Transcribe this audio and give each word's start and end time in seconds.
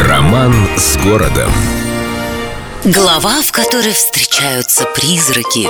Роман 0.00 0.54
с 0.78 0.96
городом. 0.96 1.52
Глава, 2.84 3.42
в 3.42 3.52
которой 3.52 3.92
встречаются 3.92 4.86
призраки. 4.86 5.68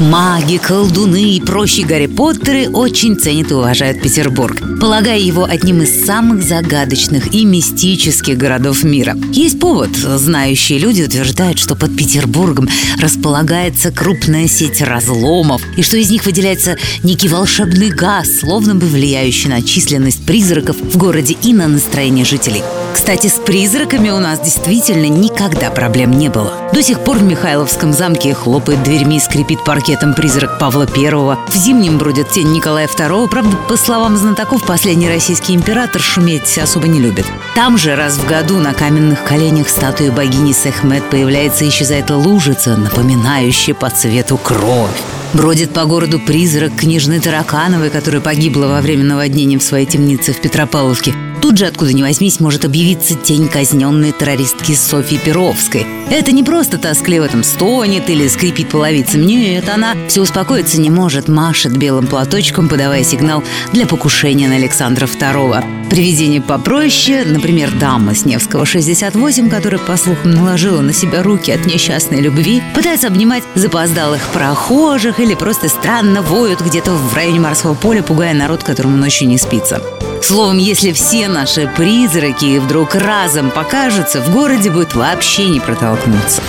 Маги, 0.00 0.56
колдуны 0.56 1.36
и 1.36 1.40
прочие 1.40 1.86
Гарри 1.86 2.06
Поттеры 2.06 2.68
очень 2.68 3.16
ценят 3.16 3.52
и 3.52 3.54
уважают 3.54 4.02
Петербург, 4.02 4.60
полагая 4.80 5.20
его 5.20 5.44
одним 5.44 5.82
из 5.82 6.04
самых 6.04 6.42
загадочных 6.42 7.32
и 7.32 7.44
мистических 7.44 8.36
городов 8.36 8.82
мира. 8.82 9.16
Есть 9.30 9.60
повод. 9.60 9.90
Знающие 9.94 10.80
люди 10.80 11.02
утверждают, 11.02 11.60
что 11.60 11.76
под 11.76 11.96
Петербургом 11.96 12.68
располагается 13.00 13.92
крупная 13.92 14.48
сеть 14.48 14.82
разломов, 14.82 15.62
и 15.76 15.82
что 15.82 15.96
из 15.96 16.10
них 16.10 16.24
выделяется 16.24 16.76
некий 17.04 17.28
волшебный 17.28 17.90
газ, 17.90 18.40
словно 18.40 18.74
бы 18.74 18.86
влияющий 18.86 19.48
на 19.48 19.62
численность 19.62 20.26
призраков 20.26 20.76
в 20.76 20.96
городе 20.96 21.36
и 21.40 21.52
на 21.52 21.68
настроение 21.68 22.24
жителей. 22.24 22.64
Кстати, 22.92 23.28
с 23.28 23.34
призраками 23.44 24.10
у 24.10 24.18
нас 24.18 24.40
действительно 24.40 25.06
никогда 25.08 25.70
проблем 25.70 26.12
не 26.12 26.30
было. 26.30 26.70
До 26.72 26.82
сих 26.82 27.00
пор 27.00 27.18
в 27.18 27.22
Михайловском 27.22 27.92
замке 27.92 28.34
хлопает 28.34 28.82
дверьми 28.82 29.16
и 29.16 29.20
скрипит 29.20 29.64
паркетом 29.84 30.14
призрак 30.14 30.58
Павла 30.58 30.86
Первого. 30.86 31.38
В 31.46 31.54
зимнем 31.54 31.98
бродит 31.98 32.30
тень 32.30 32.50
Николая 32.52 32.86
II. 32.86 33.28
Правда, 33.28 33.54
по 33.68 33.76
словам 33.76 34.16
знатоков, 34.16 34.64
последний 34.66 35.10
российский 35.10 35.54
император 35.54 36.00
шуметь 36.00 36.56
особо 36.56 36.88
не 36.88 37.00
любит. 37.00 37.26
Там 37.54 37.76
же 37.76 37.94
раз 37.94 38.16
в 38.16 38.26
году 38.26 38.58
на 38.60 38.72
каменных 38.72 39.24
коленях 39.24 39.68
статуи 39.68 40.08
богини 40.08 40.52
Сехмет 40.52 41.10
появляется 41.10 41.66
и 41.66 41.68
исчезает 41.68 42.08
лужица, 42.08 42.78
напоминающая 42.78 43.74
по 43.74 43.90
цвету 43.90 44.38
кровь. 44.38 45.02
Бродит 45.34 45.72
по 45.72 45.84
городу 45.84 46.20
призрак 46.20 46.76
княжны 46.76 47.20
Таракановой, 47.20 47.90
которая 47.90 48.20
погибла 48.20 48.66
во 48.66 48.80
время 48.80 49.02
наводнения 49.02 49.58
в 49.58 49.64
своей 49.64 49.84
темнице 49.84 50.32
в 50.32 50.40
Петропавловке. 50.40 51.12
Тут 51.42 51.58
же, 51.58 51.66
откуда 51.66 51.92
ни 51.92 52.02
возьмись, 52.02 52.40
может 52.40 52.64
объявиться 52.64 53.16
тень 53.16 53.48
казненной 53.48 54.12
террористки 54.12 54.74
Софьи 54.74 55.18
Перовской. 55.18 55.86
Это 56.10 56.32
не 56.32 56.42
просто 56.42 56.78
тоскливо 56.78 57.28
там 57.28 57.42
стонет 57.42 58.08
или 58.08 58.28
скрипит 58.28 58.70
половицем. 58.70 59.26
Нет, 59.26 59.68
она 59.68 59.94
все 60.08 60.22
успокоиться 60.22 60.80
не 60.80 60.88
может, 60.88 61.28
машет 61.28 61.76
белым 61.76 62.06
платочком, 62.06 62.68
подавая 62.68 63.04
сигнал 63.04 63.42
для 63.72 63.86
покушения 63.86 64.48
на 64.48 64.54
Александра 64.54 65.06
II. 65.06 65.90
Привидение 65.90 66.40
попроще, 66.40 67.24
например, 67.26 67.70
дама 67.78 68.14
с 68.14 68.24
Невского 68.24 68.64
68, 68.64 69.50
которая, 69.50 69.80
по 69.80 69.96
слухам, 69.96 70.30
наложила 70.30 70.80
на 70.80 70.92
себя 70.92 71.22
руки 71.22 71.52
от 71.52 71.66
несчастной 71.66 72.20
любви, 72.20 72.62
пытается 72.74 73.08
обнимать 73.08 73.44
запоздалых 73.54 74.26
прохожих 74.28 75.20
или 75.24 75.34
просто 75.34 75.68
странно 75.68 76.22
воют 76.22 76.60
где-то 76.60 76.92
в 76.92 77.14
районе 77.14 77.40
морского 77.40 77.74
поля, 77.74 78.02
пугая 78.02 78.34
народ, 78.34 78.62
которому 78.62 78.96
ночью 78.96 79.26
не 79.26 79.38
спится. 79.38 79.82
Словом, 80.22 80.58
если 80.58 80.92
все 80.92 81.28
наши 81.28 81.66
призраки 81.76 82.58
вдруг 82.58 82.94
разом 82.94 83.50
покажутся, 83.50 84.20
в 84.20 84.32
городе 84.32 84.70
будет 84.70 84.94
вообще 84.94 85.48
не 85.48 85.60
протолкнуться. 85.60 86.42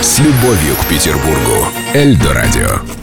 С 0.00 0.18
любовью 0.18 0.74
к 0.80 0.86
Петербургу. 0.86 1.68
Эльдо 1.94 2.32
радио. 2.32 3.01